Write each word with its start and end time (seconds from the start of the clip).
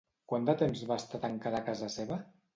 Quant 0.31 0.47
de 0.49 0.55
temps 0.61 0.81
va 0.93 0.97
estar 1.03 1.21
tancada 1.27 1.61
a 1.61 1.63
casa 1.71 1.93
seva? 1.99 2.21